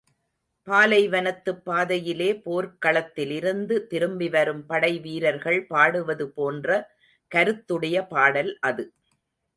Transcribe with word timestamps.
பாலைவனத்துப் 0.67 1.59
பாதையிலே 1.63 2.41
போர்க்களத்திலிருந்து 2.45 3.77
திரும்பி 3.85 4.29
வரும் 4.29 4.65
படைவீரர்கள் 4.65 5.67
பாடுவது 5.67 6.27
போன்ற 6.29 6.69
கருத்துடைய 7.31 8.07
பாடல் 8.07 8.57
அது. 8.61 8.85